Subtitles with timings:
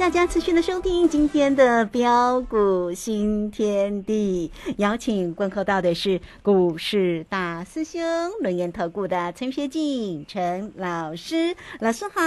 [0.00, 4.50] 大家持续的收听今天的标股新天地。
[4.78, 8.00] 邀请观看到的是股市大师兄
[8.40, 12.18] 轮研投顾的陈学进陈老师，老师好。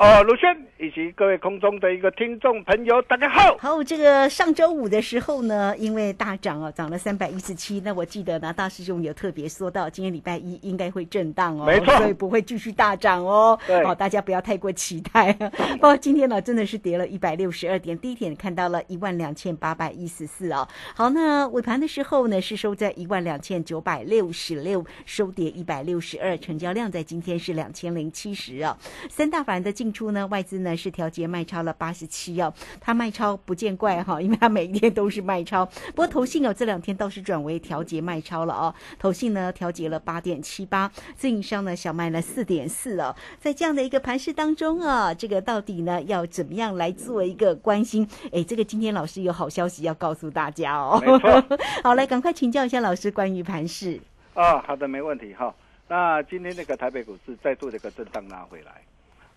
[0.00, 3.56] 哦，卢轩以及各位空中的一个听众朋友，大家好。
[3.60, 7.80] 好，这个上周五的时候呢，因为大涨哦，涨了三百一十七。
[7.84, 13.56] 那我记得呢，大师兄有特别说到，今天礼拜一应该会震荡哦，没错所以不会继续大涨哦。
[13.64, 15.32] 对好，大家不要太过期待。
[15.78, 20.66] 不过今天呢，真的是跌了一百六十二点，低点看到了一万两千八百一十四哦。
[20.94, 28.76] 好，那尾盘的时候呢，是收在一万两千九百六十六，收跌一百六十二，成交量在今天是两千零七十哦。
[29.08, 35.64] 三大法人的进出呢，外资呢是调节卖超了八十七哦，它卖超不见怪哈，因为它每一天都是卖超。
[35.66, 48.08] 不过投信哦这两天倒是转为调节卖超了哦，投信呢调节了八点七八，自营商呢小卖了四点四哦，在这样的一个盘势当中啊，这个到底呢要怎么样来做一个关心？
[48.32, 51.02] 哎，这个今天老师有好消息要告诉大家哦。
[51.82, 54.00] 好，来赶快请教一下老师关于盘市。
[54.34, 55.54] 啊，好的，没问题哈。
[55.88, 58.80] 那今天那个台北股市再度的一个震荡拉回来，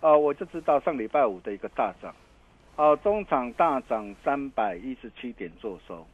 [0.02, 2.14] 呃，我就知道上礼拜五的一个大涨，
[2.76, 6.06] 哦、中场大涨三百一十七点做收，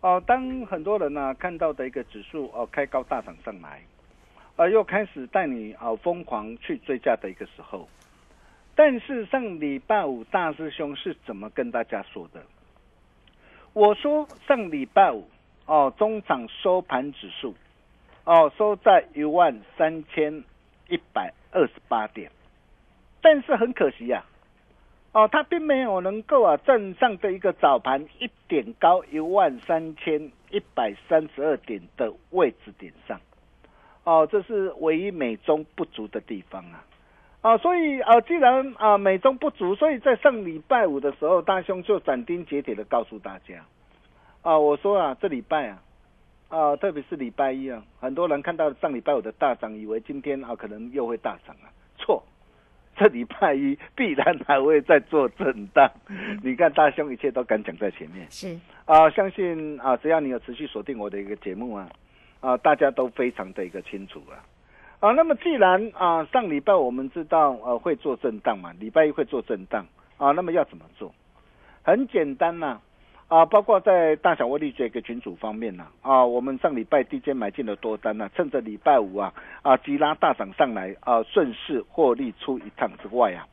[0.00, 3.80] 哦、当很多人呢、看到的一个指数哦、开高大涨上来，
[4.56, 7.88] 呃，又开始带你啊、疯狂去追价的一个时候，
[8.74, 12.42] 但是上礼拜五大师兄是怎么跟大家说的？
[13.74, 15.28] 我说上礼拜五
[15.66, 17.54] 哦，中场收盘指数
[18.24, 20.44] 哦收在一万三千
[20.88, 22.30] 一百二十八点，
[23.20, 24.24] 但是很可惜呀、
[25.12, 33.20] 哦，它并没有能够啊站上的一个早盘一点高一万三千一百三十二点的位置点上，
[34.04, 36.84] 哦，这是唯一美中不足的地方啊。
[37.42, 43.64] 啊，所以啊，既然啊美中不足，所以在上礼拜五的时候，大兄就斩钉截铁的告诉大家，
[44.42, 45.82] 啊，我说啊，这礼拜啊，
[46.48, 51.66] 啊，特别是礼拜一啊，很多人看到上礼拜五的大涨，以为今天啊可能又会大涨啊，
[51.98, 52.22] 错，
[52.96, 55.90] 这礼拜一必然还会再做震荡。
[56.44, 58.24] 你看大兄一切都敢讲在前面。
[58.30, 58.56] 是。
[58.84, 61.88] 啊，相信啊，只要你有持续锁定我的一个节目啊，
[62.38, 64.38] 啊，大家都非常的一个清楚啊。
[65.02, 69.84] 啊，那么既然啊上礼拜我们知道呃会做震荡嘛，礼拜一会做震荡
[70.16, 71.12] 啊，那么要怎么做？
[71.82, 72.78] 很简单呐、
[73.26, 83.48] 啊，包括在大小威力这个群组方面呢、啊，我们上礼拜低阶买进了多单呐、趁着礼拜五啊啊急拉大涨上来啊，顺势获利出一趟之外啊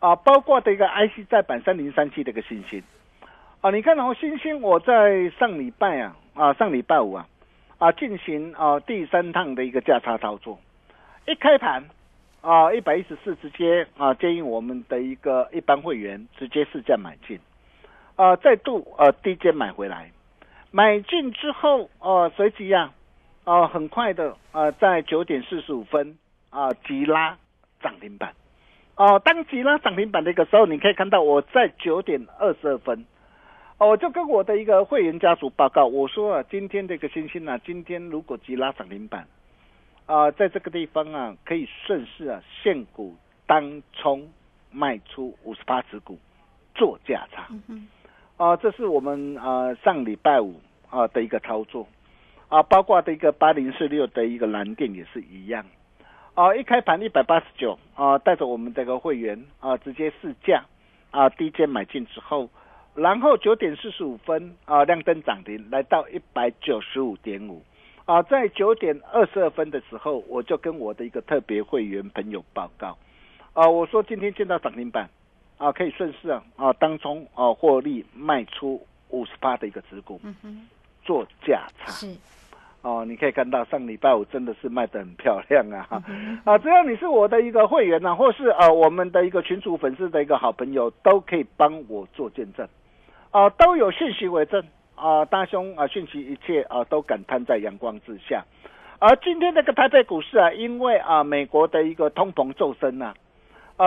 [0.00, 2.82] 啊，包括的一个 IC 再版三零三七的一个信心
[3.60, 7.28] 啊，你看哦，星星我在上礼拜啊啊上礼拜五啊
[7.76, 10.58] 啊进行啊第三趟的一个价差操作。
[11.26, 11.82] 一开盘
[12.42, 17.38] 啊，一百一十四直接啊建议我们的一个一般会员直接市价买进，
[18.16, 20.10] 啊再度呃低阶买回来，
[20.70, 22.92] 买进之后呃随即呀
[23.44, 26.18] 啊很快的啊在九点四十五分
[26.50, 27.38] 啊急拉
[27.80, 28.34] 涨停板，
[28.96, 33.06] 哦、当急拉涨停板的一个时候，你可以看到我在九点二十二分。
[33.78, 39.26] 哦，我就跟我的一个会员家属报告，我说啊，今天这个星星啊，今天如果急拉涨停板，
[40.06, 43.16] 啊、在这个地方啊，可以顺势啊，现股
[43.46, 44.28] 当冲
[44.70, 46.18] 卖出五十八持股，
[46.74, 47.48] 做价差。
[48.36, 50.60] 啊、这是我们啊、上礼拜五
[50.90, 51.88] 啊、的一个操作
[52.48, 55.64] 啊，包括的一个八零四六的一个蓝电也是一样。
[56.34, 60.64] 啊，一开盘一百八十九啊，带着我们这个会员啊，直接试价
[61.12, 62.50] 啊，低阶买进之后
[62.94, 67.62] 然后九点四十五分啊亮灯涨停，来到一百九十五点五。
[68.06, 72.96] 啊，在九点二十二分的时候，我就跟我的一个特别会员朋友报告，
[73.54, 75.08] 啊，我说今天见到涨停板，
[75.56, 80.68] 啊，可以顺势啊，啊，当冲啊获利卖出五十八的一个持股，嗯哼，
[81.02, 81.90] 做价差。
[81.92, 82.14] 是，
[82.82, 86.04] 哦，你可以看到上礼拜五真的是卖得很漂亮啊！
[86.44, 92.68] 啊，只要你是我的一个会员呢、或是呃我们的一个群主粉丝的一个好朋友，都可以帮我做见证，
[93.30, 94.62] 啊，都有讯息为证
[94.94, 98.44] 啊，大兄啊，讯息一切啊都感叹在阳光之下。
[98.98, 103.14] 而今天这个台北股市啊，因为啊美国的一个通膨骤升呐、啊，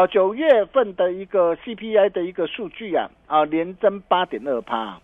[0.01, 4.99] 呃九月份的一个 CPI 的一个数据啊啊连增八点二趴。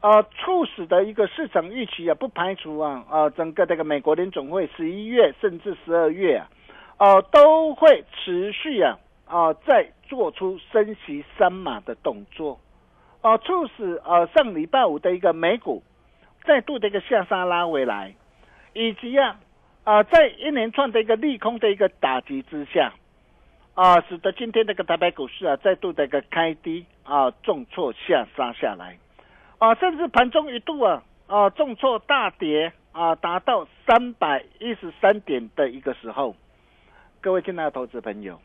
[0.00, 6.46] 呃，促使的一个市场预期啊，不排除啊，啊，整个这个美国联总会十一月甚至十二月啊，
[6.98, 8.96] 呃，都会持续啊，
[9.26, 12.60] 啊，再做出升息三码的动作，
[13.20, 15.82] 啊，促使呃上礼拜五的一个美股
[16.44, 18.14] 再度的一个下杀拉回来，
[18.72, 19.40] 以及啊，
[19.84, 22.92] 啊，在一连串的一个利空的一个打击之下，
[23.74, 28.96] 啊，使得今天这个台北股市啊，再度的一个开低啊，重挫下杀下来。
[29.58, 36.36] 啊，甚至盘中一度啊啊重挫大跌啊，达到三百一十三点的一个时候，
[37.20, 38.40] 各位亲爱的投资朋友，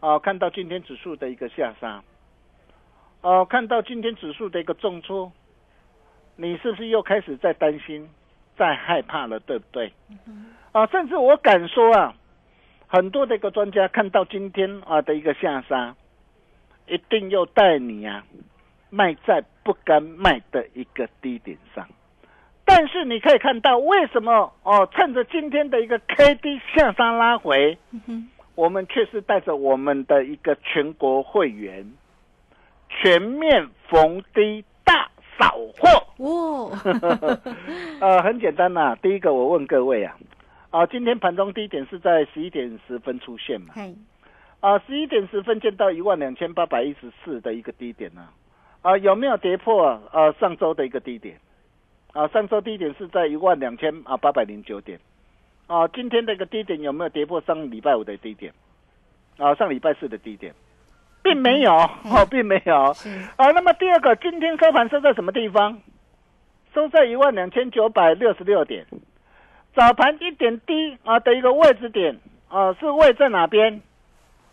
[0.00, 2.02] 啊，看到今天指数的一个下杀，
[3.22, 5.30] 哦、看到今天指数的一个重挫，
[6.36, 8.08] 你是不是又开始在担心、
[8.56, 9.92] 在害怕了，对不对？
[10.72, 12.14] 啊，甚至我敢说啊，
[12.86, 15.94] 很多的一个专家看到今天啊的一个下杀，
[16.86, 18.24] 一定又带你啊。
[18.92, 21.86] 卖在不该卖的一个低点上，
[22.64, 24.88] 但是你可以看到，为什么哦？
[24.92, 27.78] 趁着今天的一个 K D 下杀拉回，
[28.56, 31.88] 我们却是带着我们的一个全国会员
[33.02, 35.88] 全面逢低大扫货。
[36.18, 36.70] 哦，
[37.98, 40.14] 呃，很简单呐、第一个，我问各位啊，
[40.68, 43.72] 啊，今天盘中低点是在十一点十分出现嘛？
[43.74, 43.90] 嗨，
[44.60, 48.28] 啊，十一点十分见到一万两千八百一十四的一个低点呢、
[48.82, 50.02] 啊，有没有跌破啊？
[50.12, 51.40] 呃，上周的一个低点，
[52.12, 55.00] 啊，上周低点是在一万两千啊八百零九点，
[55.68, 58.52] 啊，今天的一个低点有没有跌破上礼拜五的低点？
[59.38, 60.54] 啊，上礼拜四的低点，
[61.22, 62.74] 并没有，哦，并没有。
[63.36, 65.78] 啊，那么第二个，今天收盘收在什么地方？
[66.74, 68.86] 收在一万两千九百六十六点，
[69.74, 72.18] 早盘一点低啊的一个位置点
[72.48, 73.80] 啊，是位在哪边？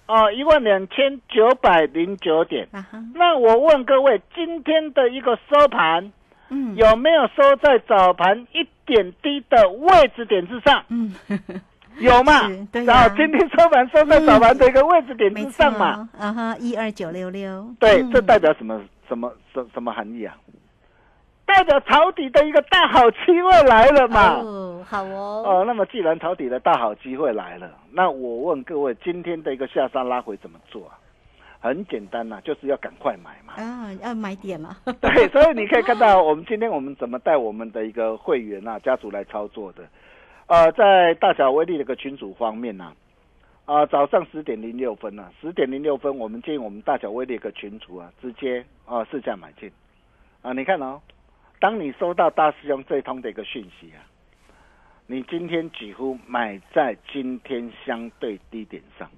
[0.08, 2.68] 啊，一万两千九百零九点。
[3.14, 6.12] 那我问各位，今天的一个收盘
[6.50, 10.84] 嗯，有没有收在早盘一点低的位置点之上？
[10.88, 11.14] 嗯，
[12.00, 12.66] 有嘛是？
[12.72, 20.36] 对呀啊，今天收盘收在早盘的一个位置点之上嘛？，啊哈，一二九六六，对，嗯这代表什么什么什什么含义啊？
[21.46, 24.34] 代表抄底的一个大好机会来了嘛？
[24.42, 31.00] 哦，好哦，哦，那么既然抄底的大好机会来了，那我问各位，今天的一个下杀拉回怎么做啊？
[31.60, 33.54] 很简单呐、就是要赶快买嘛。
[33.56, 39.84] 啊，要买点嘛，对，所以你可以看到，我们今天我们怎么带我们的一个会员啊家族来操作的。
[40.48, 42.94] 呃，在大小威力的一个群组方面呢、
[43.66, 49.70] 啊，早上十点零六分呢、啊，十点零六分，我们建议我们大小威力的群组啊，直接啊试价买进
[50.42, 50.54] 啊。
[50.54, 51.02] 你看哦，
[51.60, 54.00] 当你收到大师兄这一通的一个讯息啊，
[55.06, 59.10] 你今天几乎买在今天相对低点上，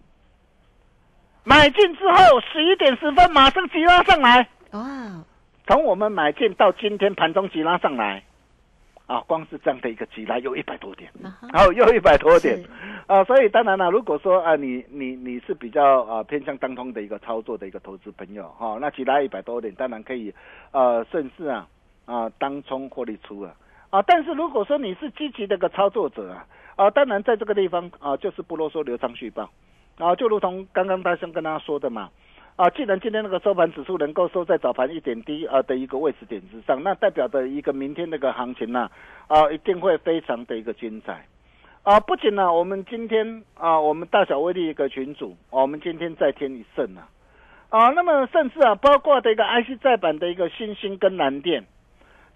[1.44, 4.50] 买进之后十一点十分马上急拉上来。
[4.72, 5.24] 哇，
[5.68, 8.24] 从我们买进到今天盘中急拉上来，
[9.10, 11.10] 啊，光是这样的一个急拉又一百多点，
[11.52, 12.64] 然后又一百多点，
[13.08, 20.32] 啊，所以当然了，如果说啊，你你你是比较啊偏向当通的一个操作的一个投资朋友哈、那急拉一百多点，当然可以
[20.72, 21.68] 呃顺势啊
[22.06, 23.52] 啊当冲获利出啊。
[23.90, 29.50] 啊，但是如果说你是积极的一个操作者啊啊，当然在这个地方啊就是不啰嗦，留长续报。
[29.98, 32.12] 啊，就如同刚刚大兄跟大家说的嘛。
[32.60, 38.90] 啊，既然今天那个收盘指数能够收在早盘一点低啊的一个位置点之上，那代表的一个明天那个行情呢、
[39.28, 41.26] 啊，一定会非常的一个精彩。
[41.84, 47.08] 啊，不仅呢、我们今天啊，我们大小威力一个群组，我们今天再添一胜啊，
[47.70, 51.64] 啊，那么甚至啊，包括的一个 IC 再版的一个新兴跟蓝电，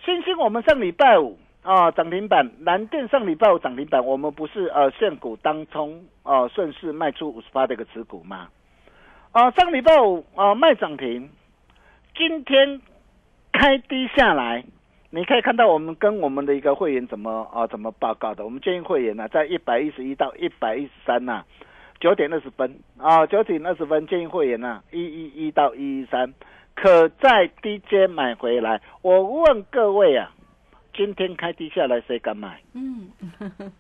[0.06, 8.48] 新兴我们上礼拜五啊涨停板，蓝电上礼拜五涨停板，我们不是呃现股当冲啊顺势卖出五十八的一个持股吗？
[9.34, 11.28] 啊，上礼拜五啊卖涨停，
[12.16, 12.80] 今天
[13.52, 14.63] 开低下来，
[15.10, 18.46] 你可以看到我们跟我们的一个会员怎么啊怎么报告的。
[18.46, 21.44] 我们建议会员呢、在一百一十一到一百一十三呐，
[22.00, 26.32] 九点二十分啊，九点二十分建议会员呢、一一一到一一三，
[26.75, 28.80] 可在低阶买回来。
[29.02, 30.30] 我问各位啊，
[30.96, 32.60] 今天开低下来，谁敢买？
[32.75, 33.10] 嗯，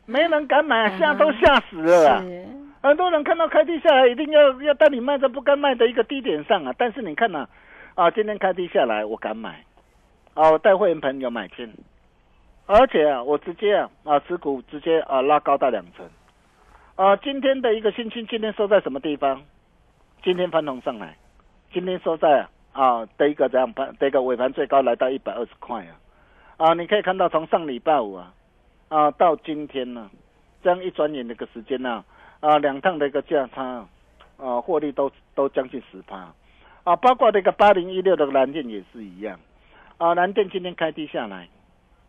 [0.07, 2.23] 没人敢买， 吓都吓死了啊！
[2.83, 6.75] 很多人看到开低下来，一定要要带你卖在不该卖的一个低点上啊。
[6.77, 7.47] 但是你看呐、
[7.95, 9.63] 啊，今天开低下来，我敢买，
[10.33, 11.73] 啊，我带会员朋友买进，
[12.65, 16.05] 而且啊，我直接啊啊持股直接啊拉高到两成，
[16.95, 19.41] 啊，今天的一个新青今天收在什么地方？
[20.21, 21.15] 今天翻红上来，
[21.71, 25.95] 今天收在啊啊的一个这样盘的一个尾盘最高来到一百二十块啊，
[26.57, 28.33] 啊，你可以看到从上礼拜五啊
[28.89, 30.11] 啊到今天呢、
[30.61, 32.05] 这样一转眼的一个时间呢、啊，
[32.59, 33.85] 两趟的一个价差，
[34.37, 36.33] 啊，获利都都将近十趴，
[36.83, 39.39] 啊，包括这个八零一六的蓝电也是一样，
[39.97, 41.47] 啊，蓝电今天开低下来，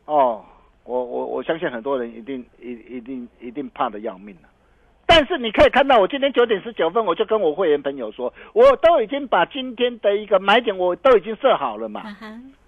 [0.07, 0.45] 哦，
[0.85, 4.49] 我我我相信很多人一定一一定一定怕的要命了、
[5.07, 12.03] 但是你可以看到，我今天九点十九分，我就跟我会员朋友说，我都已经把今天的一个买点我都已经设好了嘛，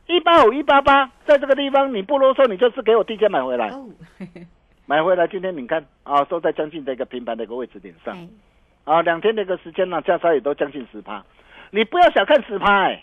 [0.07, 3.71] 一八五一八八，在这个地方你不啰嗦，你就是给我低价买回来。
[3.71, 3.89] 哦，
[4.87, 8.17] 买回来，今天你看啊，收在将近的一个平盘的一个位置点上。
[8.17, 8.29] 哎。
[8.85, 11.25] 啊，两天的一个时间呢，价差也都将近十趴。
[11.73, 13.03] 你不要小看十趴，哎，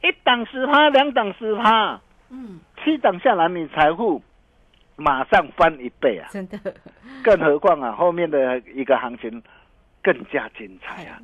[0.00, 2.00] 一档十趴，两档十趴，
[2.30, 4.22] 嗯，七档下来，你财富
[4.94, 6.28] 马上翻一倍啊！
[6.30, 6.56] 真的，
[7.24, 9.42] 更何况啊，后面的一个行情
[10.00, 11.20] 更加精彩啊！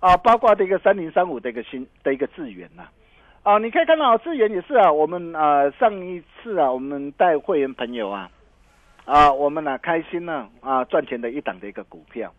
[0.00, 2.82] 啊，包括这个三零三五的一个新的一个资源呐、
[3.42, 8.28] 啊，你可以看到资源也是啊，我们啊上一次啊，我们带会员朋友啊，
[9.04, 12.32] 啊我们呢、开心呢啊赚钱的一档的一个股票。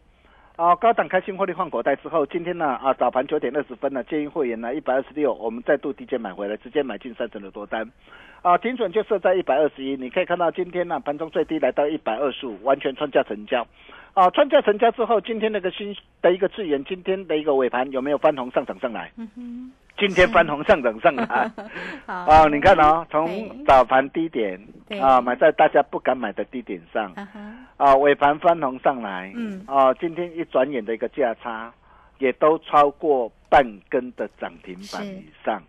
[0.55, 7.89] 啊，高档开心获利换口袋之后，今天呢啊早盘九点二十分呢，建议会员呢一百二十六，我们再度低阶买回来，直接买进三成的多单，
[8.43, 9.95] 啊，停准就设在一百二十一。
[9.97, 13.65] 你可以看到今天呢盘中最低来到一百二十五，完全穿价成交。
[14.13, 19.11] 啊，穿价成交之后，今天那个新的一个智源，今天的一个尾盘有没有翻红上涨上来？
[19.17, 21.51] 嗯哼，今天翻红上涨上来。
[22.05, 23.07] 啊，你看哦，哎。
[23.11, 24.99] 从早盘低点对。
[24.99, 27.13] 啊买在大家不敢买的低点上，
[27.77, 29.63] 啊尾盘翻红上来，嗯。
[29.67, 31.71] 啊，今天一转眼的一个价差，
[32.19, 35.61] 也都超过半根的涨停板以上，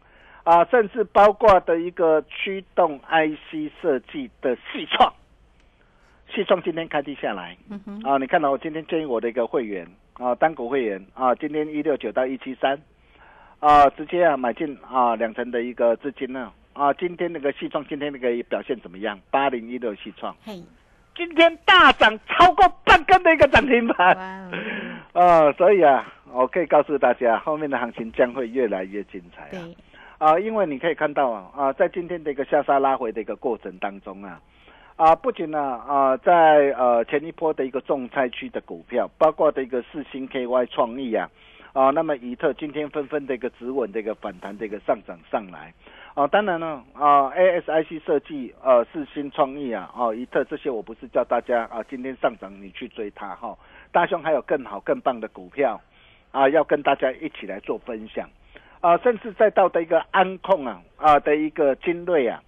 [0.42, 5.12] 啊，甚至包括的一个驱动 IC 设计的细创，
[6.34, 12.78] 细创今天开低下来，嗯，啊，你看到我今天建议我的一个会员啊，单股会员啊，今天一六九到一七三，
[13.64, 19.18] 啊，直接啊买进啊两成的一个资金呢，啊，今天那个细创今天那个表现怎么样？
[19.30, 20.36] 八零一六细创。
[20.44, 20.62] 嘿，
[21.16, 24.14] 今天大涨超过半根的一个涨停板，
[25.14, 29.50] 哇 啊，所以啊，我可以告诉大家，后面的行情将会越来越精彩啊！
[29.52, 29.76] 对，
[30.18, 34.38] 啊，因为你可以看到啊，啊，在今天的一个下杀拉回的一个过程当中啊，
[34.96, 41.30] 啊，不仅呢啊，在呃前一波的一个重灾区的股票，包括的一个四星 KY 创意啊，
[41.74, 45.74] 啊，那么以特今天纷纷的一个止稳的一个反弹的一个上涨上来，
[46.14, 53.58] 啊，当然呢，啊，ASIC 设计呃四新创意啊，哦怡特这些我不是叫大家啊今天上涨你去追它哈、
[53.90, 55.80] 大兄还有更好更棒的股票
[56.30, 58.28] 啊，要跟大家一起来做分享。
[58.80, 62.40] 啊，甚至再到的一个安控啊啊的一个精锐啊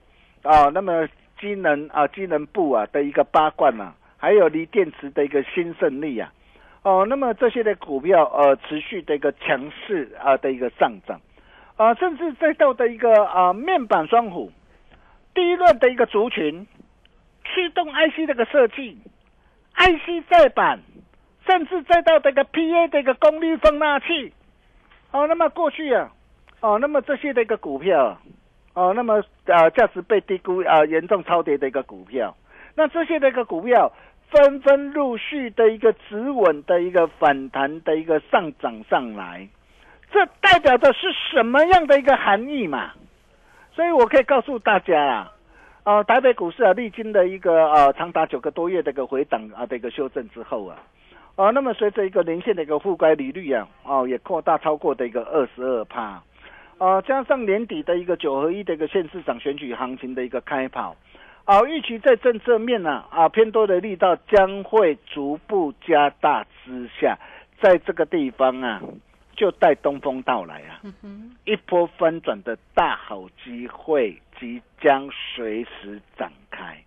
[0.43, 1.09] 啊，那么
[1.41, 6.31] 机能啊机能部啊的一个八冠啊，还有锂电池的一个新胜利啊，
[6.87, 11.21] 哦，那么这些的股票呃持续的一个强势啊的一个上涨
[11.77, 14.53] 啊，甚至再到的一个啊面板双虎，
[15.35, 16.65] 第一轮的一个族群，
[17.43, 18.97] 驱动 IC 这个设计
[19.75, 20.79] ，IC 再版，
[21.45, 24.33] 甚至再到这个 PA 的一个功率放大器。
[25.11, 26.13] 哦，那么过去啊，
[26.61, 28.17] 哦，那么这些的一个股票，
[28.75, 32.37] 哦，那么呃价值被低估啊、严重超跌的一个股票，
[32.77, 33.93] 那这些的一个股票
[34.31, 39.49] 纷纷陆续的一个止稳的一个反弹的一个上涨上来，
[40.11, 42.93] 这代表的是什么样的一个含义嘛？
[43.73, 45.33] 所以我可以告诉大家啊，
[45.85, 50.79] 呃，台北股市啊，历经了一个呃长达九个多月的一个回档啊的一个修正之后啊，
[51.37, 56.23] 啊，那么随着一个连线的一个覆盖利率啊，哦，也扩大超过的一个二十二帕，
[56.79, 60.97] 啊，加上年底的一个九合一的一个县市长选举行情的一个开跑，
[61.47, 67.17] 啊，预期在政策面呢啊偏多的力道将会逐步加大之下，
[67.61, 68.83] 在这个地方啊，
[69.37, 76.83] 就待东风到来啊，嗯，一波翻转的大好机会即将随时展开，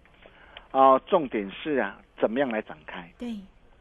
[0.71, 3.09] 啊，重点是啊，怎么样来展开？
[3.17, 3.33] 对，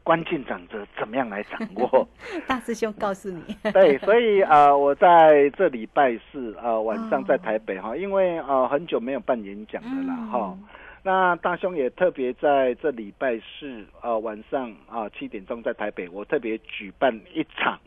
[0.09, 2.09] 关键转折怎么样来掌握？
[2.49, 10.65] 大师兄告诉你， 对，所以啊、呃我在这礼拜四啊、呃晚上在台北哈，因为啊、呃很久没有办演讲了啦哈、嗯
[11.03, 17.79] 那大兄也特别在这礼拜四啊、呃晚上啊七、点钟在台北，我特别举办一场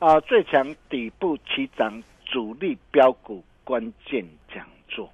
[0.00, 4.22] 啊、最强底部起涨主力标股关键
[4.54, 5.10] 讲座。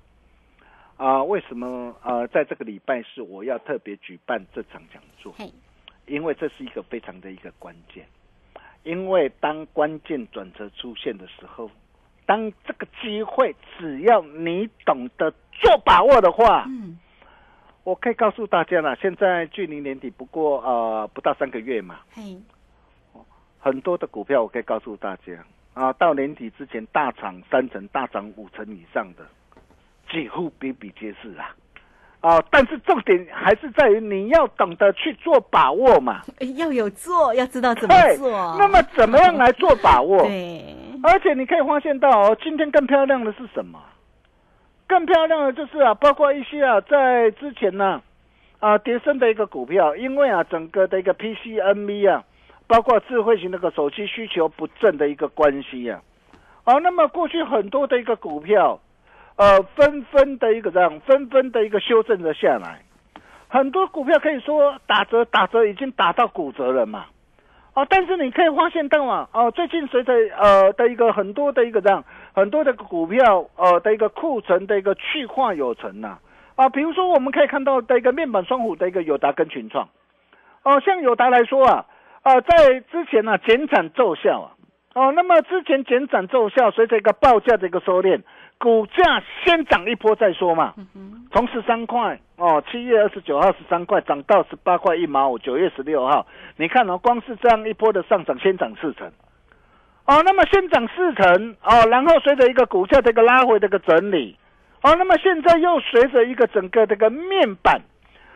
[0.96, 5.32] 啊，为什么呃，在这个礼拜四我要特别举办这场讲座？
[5.38, 5.50] 嘿，
[6.10, 8.04] 因为这是一个非常的一个关键。
[8.82, 11.70] 因为当关键转折出现的时候，
[12.24, 16.98] 当这个机会只要你懂得做把握的话，嗯，
[17.84, 22.38] 我可以告诉大家了，现在距离年底不过呃不到三个月嘛，嘿，
[23.58, 29.26] 很多的股票我可以告诉大家啊，到年底之前大涨三成、大涨五成以上的，
[30.10, 31.54] 几乎比比皆是啊。
[32.20, 36.22] 啊，但是重点还是在于你要懂得去做把握嘛。
[36.38, 40.22] 哎 要有做，要知道怎么做。，那么怎么样来做把握？
[40.24, 43.80] 对，而且你可以发现到哦，今天更漂亮的是什么？
[44.86, 48.02] 更漂亮的就是啊，包括一些啊，在之前呢
[48.58, 52.22] 啊跌升的一个股票，因为啊整个的一个 PCNV 啊，
[52.66, 56.02] 包括智慧型那个手机需求不振的一个关系啊，
[56.64, 58.78] 啊，那么过去很多的一个股票，
[59.40, 62.82] 呃，纷纷的一个这样，纷纷的一个修正了下来，
[63.48, 67.06] 很多股票可以说打折打折已经打到骨折了嘛。
[67.72, 72.04] 哦，但是你可以发现到啊，哦，最近随着呃的一个很多的一个这样
[72.34, 76.18] 很多的股票呃的一个库存的一个去化有成呐。
[76.56, 79.88] 啊，比如说我们可以看到的一个面板双虎的一个友达跟群创，
[80.64, 81.86] 哦，像友达来说啊，
[82.20, 84.52] 啊，在之前呢、减产奏效啊，
[84.92, 88.20] 哦，那么之前减产奏效，随着一个报价的一个收敛，
[88.60, 90.74] 股价先涨一波再说嘛，
[91.32, 96.26] 从十三块哦，七月二十九号十三块涨到十八块一毛五，九月十六号，
[96.56, 99.10] 你看哦，光是这样一波的上涨，先涨四成，
[100.04, 104.36] 哦，那么先涨四成哦，然后随着一个股价的一个拉回的一个整理，
[104.82, 107.80] 哦，那么现在又随着一个整个这个面板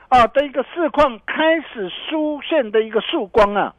[0.09, 3.75] 啊的一个市况开始出现的一个曙光啊，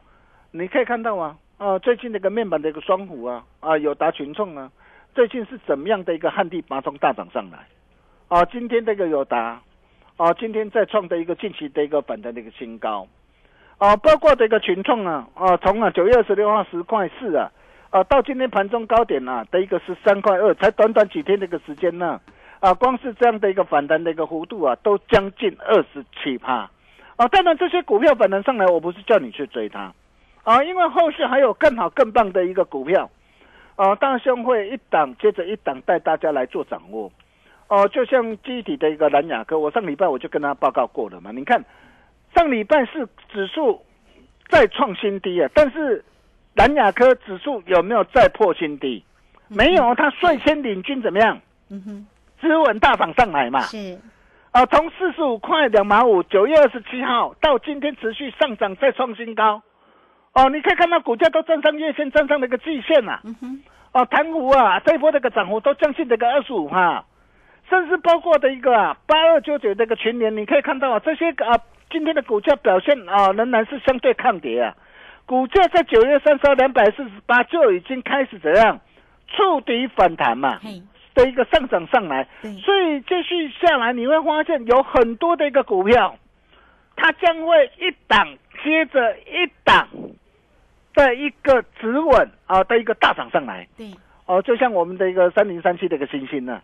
[0.52, 4.70] 你可以看到啊，啊，最近那个面板的一个双虎啊，啊，友达群众啊，
[5.16, 7.66] 最近是怎么样的一个旱地拔葱大涨上来？
[8.28, 9.58] 啊，今天这个友达，
[10.18, 13.08] 啊，今天再创的一个近期的一个反弹的一个新高，
[13.78, 17.50] 啊，包括这个群创啊，啊，从啊九月二十六号十块四啊，
[17.88, 22.20] 啊，到今天盘中高点啊的一个十三块二，才短短几天的一个时间呢，
[22.60, 26.68] 啊，光是这样的一个反弹的一个幅度啊，都将近二十七趴，
[27.16, 29.94] 啊，当然这些股票反弹上来，我不是叫你去追它，
[30.42, 33.08] 啊，因为后续还有更好更棒的一个股票，
[33.76, 37.12] 啊，大兄会一档接着一档带大家来做掌握。
[37.68, 41.30] 哦，就像基体的一个蓝雅科，我上礼拜我就跟他报告过了嘛。
[41.32, 41.62] 你看，
[42.34, 43.82] 上礼拜是指数
[44.48, 46.04] 再创新低啊，但是
[46.54, 49.04] 蓝雅科指数有没有再破新低？
[49.48, 51.40] 没有，它率先领军怎么样？
[51.68, 52.06] 嗯哼，
[52.40, 53.60] 支稳大涨上来嘛。
[53.60, 53.98] 是，
[54.52, 59.60] 啊，从四十五块两毛五，九月二十七号到今天持续上涨，再创新高。
[60.36, 67.02] 哦，你可以看到股价都站上月线，站上那个季线呐、嗯，哦，潭湖啊，这一波这个涨幅都将近这个二十五哈，
[67.70, 71.58] 甚至包括的一个啊八二九九这个群联，你可以看到啊这些啊
[71.90, 74.76] 今天的股价表现啊仍然是相对抗跌啊，
[75.24, 78.78] 股价在九月三十号两百四十八就已经开始怎样
[79.28, 80.82] 触底反弹嘛嘿，
[81.14, 86.14] 的一个上涨上来，所以继续下来你会发现有很多的一个股票，
[86.94, 89.88] 它将会一档接着一档
[90.96, 93.68] 的一个止稳啊的一个大涨上来。
[93.76, 93.92] 对，
[94.26, 96.60] 哦，就像我们的一个三零三七的一个星星呢，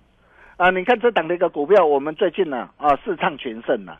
[0.56, 3.98] 啊，你看这档的一个股票，我们最近呢啊四唱全胜了。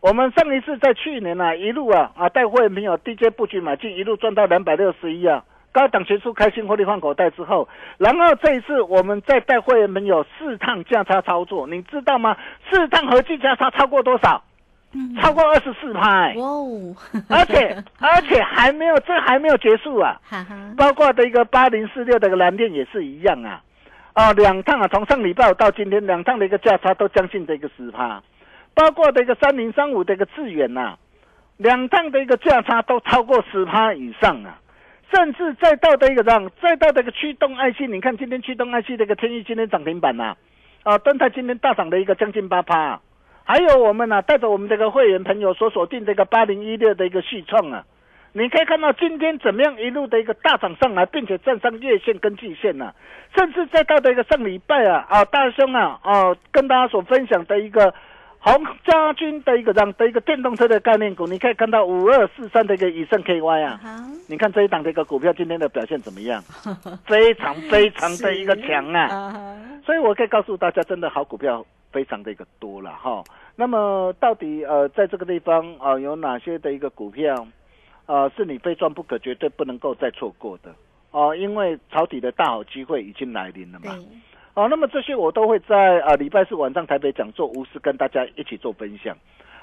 [0.00, 7.68] 我们上一次在去年呢、一路啊啊带会员朋友 DJ 布局买进，一路赚到两百六十一啊，高档结束开心获利换口袋之后，
[7.98, 12.36] 然后这一次我们再带会员朋友四趟价差操作，你知道吗？
[12.70, 14.42] 四趟合计价差超过多少？
[14.92, 15.16] 嗯。
[15.20, 16.94] 超过二十四趴，哇哦，
[17.28, 20.20] 而且而且还没有，这还没有结束啊！
[20.76, 23.62] 包括的一个八零四六的一个蓝电也是一样啊，
[24.12, 28.22] 啊，两趟啊，从上礼拜五到今天两趟的一个价差都将近这个十趴，
[28.74, 30.96] 包括的一个三零三五的一个致远呐，
[31.56, 34.58] 两趟的一个价差都超过十趴以上啊，
[35.14, 40.34] 甚至再到的一个让再到的一个驱动 IC，你看今天驱动 IC 的一个天域今天涨停板呐、
[40.82, 43.00] 啊，敦泰今天大涨的一个将近八趴、
[43.44, 47.84] 还有我们呢、带着我们这个会员朋友所锁定这个八零一六的一个续创啊，
[48.32, 52.94] 你可以看到今天怎么样一路的一个大涨上来，并且站上月线跟季线啊、
[53.36, 57.92] 甚至再到的一个上礼拜啊啊大兄啊啊跟大家所分享的一个
[58.38, 63.88] 红家军的一个让的一个电动车的概念股，你可以看到五二四三的一个以盛 KY 啊，好，
[64.28, 66.42] 你看这一档的一个股票今天的表现怎么样？
[67.06, 69.56] 非常非常的一个强啊！
[69.84, 73.22] 所以我可以告诉大家，真的好股票非常的一个多了哈。
[73.54, 77.46] 那么到底呃，在这个地方啊、呃，有哪些的一个股票，
[78.06, 80.74] 呃，是你非赚不可，绝对不能够再错过的
[81.10, 83.94] 哦，因为抄底的大好机会已经来临了嘛。
[83.94, 84.04] 对，
[84.54, 89.14] 哦，那么这些我都会在啊礼拜四晚上台北讲座，无私跟大家一起做分享。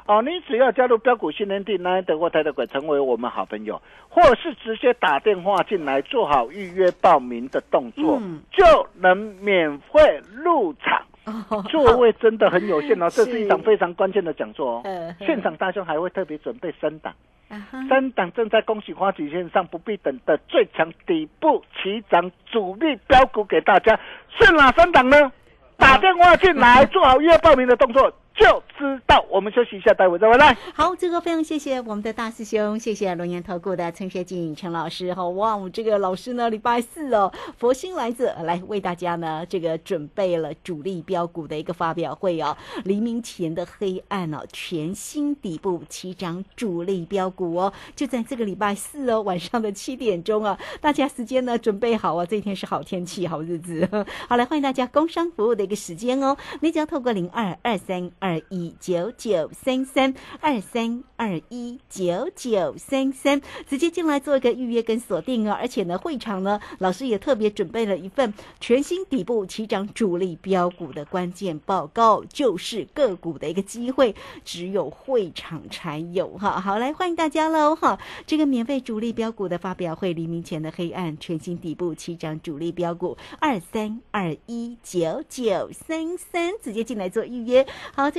[0.06, 8.64] 哦，你只要加入标股训练地那德国台的鬼，成为我们好朋友，或是直接打电话进来做好预约报名的动作，嗯就
[8.96, 11.04] 能免费入场。
[11.50, 13.42] 哦座位真的很有限哦，这是是。
[13.42, 14.82] 一场非常关键的讲座哦。
[14.86, 17.14] 呃现场大兄还会特别准备三档，
[17.50, 17.58] 啊
[17.90, 24.00] 三档正在恭喜花旗线上不必等的最强底部起涨主力标股给大家，
[24.40, 25.32] 是哪三档呢？
[25.78, 29.24] 打电话进来， 做好预约报名的动作就知道。
[29.30, 30.58] 我们休息一下，待会再回来。
[30.74, 35.14] 好，这个非常谢谢我们的大师兄，谢谢龙岩投顾的陈学静陈老师。
[35.14, 42.58] 好哇，我这个老师呢，礼拜四哦，佛心来着，来为大家呢这个准备了主力标股的一个发表会哦。
[42.86, 53.88] 黎明前的黑暗哦，全新底部起涨主力标股哦，就在这个礼拜四哦晚上的七点钟啊，大家时间呢准备好啊，这一天是好天气好日子。
[54.28, 74.14] 好，来欢迎大家工商服务的一个时间哦，你只要透过零二二三二二一九九三三二三二一九九三三直接进来做一个预约跟锁定哦，而且呢，会场呢，老师也特别准备了一份全新底部起涨主力标股的关键报告，就是个股的一个机会，
[74.46, 76.62] 只有会场才有哈。
[76.62, 77.98] 好，来欢迎大家喽哈！
[78.28, 87.66] 这个免费主力标股的发表会，黎明前的黑暗，全新底部起涨主力标股二三二一九九三三，直接进来做预约。
[87.96, 88.19] 好，这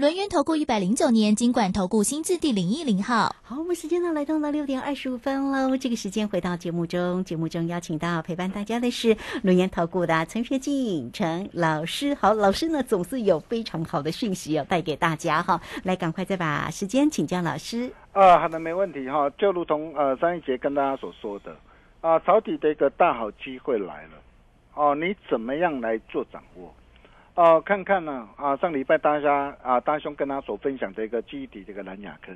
[0.00, 3.36] 轮源投顾一百零九年金管投顾新字第零一零号。
[3.42, 5.76] 好，我们时间呢来到了六点二十五分喽。
[5.76, 12.14] 这个时间回到节目中，节目中邀请到陪伴大家的是轮研投顾的陈学进陈老师。
[12.14, 15.60] 好，老师呢总是有非常好的讯息要带给大家哈。
[15.84, 17.92] 来，赶快再把时间请教老师。
[18.12, 19.28] 啊，好的，没问题哈。
[19.36, 21.54] 就如同呃上一节跟大家所说的，
[22.00, 24.12] 啊，抄底的一个大好机会来了，
[24.76, 26.72] 哦，你怎么样来做掌握？
[27.34, 32.32] 哦，看看呢，啊，上礼拜大家啊，大兄跟他所分享的一个记忆体这个蓝雅科，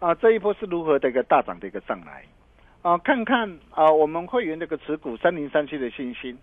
[0.00, 2.24] 啊，这一波是如何的一个大涨的一个上来，
[2.82, 6.36] 啊，看看啊，我们会员这个持股三零三七的信心，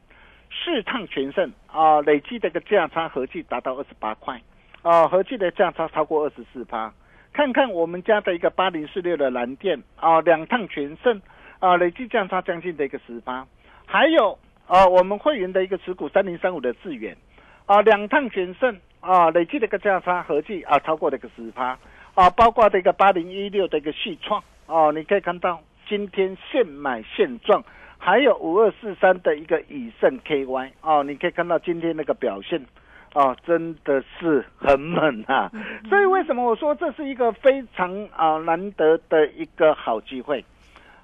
[0.49, 4.41] 四趟全胜啊，累计的一个价差合计达到二十八块，
[4.81, 6.91] 啊，合计的价差超过二十四趴。
[7.33, 11.21] 看看我们家的一个八零四六的蓝电啊，两趟全胜
[11.59, 13.45] 啊，累计价差将近的一个十八，
[13.85, 17.15] 还有啊，我们会员的一个持股三零三五的智远
[17.65, 21.77] 啊，两趟全胜啊，累计的一个价差合计啊，超过了一个十趴
[22.13, 27.63] 啊，包括这个八零一六的一个续创哦、你可以看到今天现买现赚，
[27.97, 32.65] 还有五二四三的一个以盛 KY 哦、你可以看到今天那个表现。
[33.13, 35.49] 哦，真的是很猛啊！
[35.87, 40.43] 所以为什么我说这是一个非常啊难得的一个好机会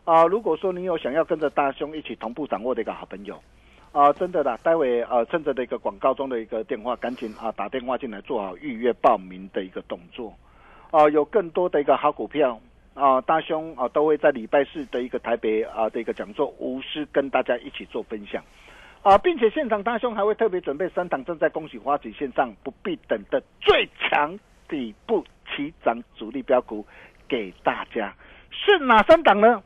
[0.03, 0.25] 啊？
[0.25, 3.41] 如果说你有想要跟着大兄一起同步掌握的一个好朋友
[3.91, 10.33] 啊，真的啦，待会呃趁着的一个广告中的一个电话，赶紧啊打电话进来做好预约报名的一个动作
[10.91, 12.57] 啊，有更多的一个好股票
[12.93, 18.41] 啊，大兄啊都会在礼拜四的一个台北啊的一个讲座无私跟大家一起做分享。
[19.01, 26.85] 啊，并且现场大兄还会特别准备三档正在恭喜花旗线上不必等的最强底部起涨主力标股
[27.27, 28.13] 给大家，
[28.51, 29.61] 是哪三档呢？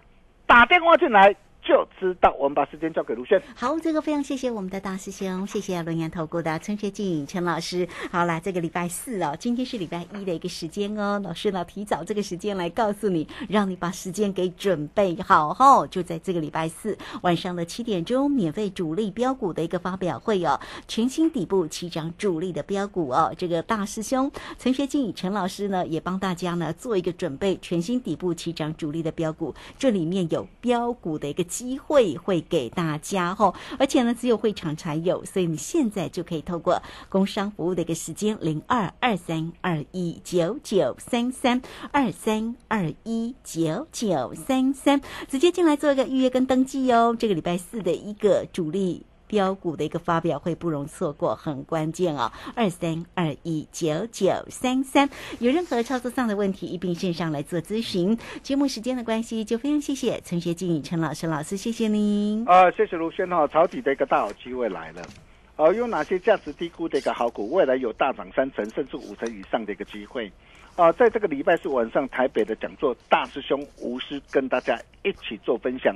[0.48, 2.34] 打电话进来就知道。
[2.40, 3.42] 我们把时间交给卢轩。
[3.56, 7.88] 好，这个非常谢谢我们的大师兄，谢谢轮研投顾的陈学静陈老师。
[8.12, 41.62] 好啦，这个礼拜四哦，今天是礼拜一的一个时间哦，老师呢提早这个时间来告诉你，让你把时间给准备好哈，就在这个礼拜四晚上的七点钟，免费主力标股的一个发表会哦，全新底部起涨主力的标股哦，这个大师兄陈学静陈老师呢也帮大家呢做一个准备，全新底部起涨主力的标股，这里面有标股的一个机会会给大家哦，而且呢只有会场才有，所以你现在就可以透过工商服务的一个时间零二二三二一九九三三
[41.94, 47.16] 二三二一九九三三，直接进来做一个预约跟登记哦。
[47.18, 49.06] 这个礼拜四的一个主力。
[49.28, 52.32] 标股的一个发表会不容错过，很关键哦。
[52.56, 55.10] 二三二一九九三三，
[55.40, 58.18] 有任何操作上的问题，一并线上来做咨询。
[58.42, 62.46] 节目时间的关系，就非常谢谢陈学静陈老师老师，谢谢您。
[62.48, 65.02] 啊，谢谢卢轩哈，抄底的一个大好机会来了。
[65.58, 70.30] 呃，有哪些价值低估的一个好股，未来有大涨三成甚至五成以上的一个机会？
[70.76, 75.96] 啊，在这个礼拜四晚上台北的讲座，大师兄吴师跟大家一起做分享，